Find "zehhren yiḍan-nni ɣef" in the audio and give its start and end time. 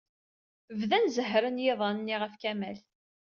1.15-2.33